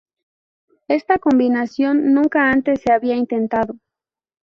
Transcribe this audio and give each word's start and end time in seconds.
Esta 0.87 1.19
combinación 1.19 2.11
nunca 2.15 2.49
antes 2.49 2.81
se 2.81 2.91
había 2.91 3.15
intentado. 3.15 3.75